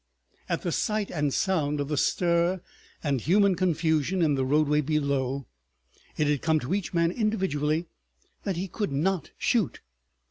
At 0.49 0.63
the 0.63 0.71
sight 0.71 1.11
and 1.11 1.31
sound 1.31 1.79
of 1.79 1.87
the 1.87 1.95
stir 1.95 2.61
and 3.03 3.21
human 3.21 3.53
confusion 3.53 4.23
in 4.23 4.33
the 4.33 4.43
roadway 4.43 4.81
below, 4.81 5.45
it 6.17 6.25
had 6.25 6.41
come 6.41 6.59
to 6.61 6.73
each 6.73 6.91
man 6.91 7.11
individually 7.11 7.85
that 8.43 8.57
he 8.57 8.67
could 8.67 8.91
not 8.91 9.29
shoot. 9.37 9.79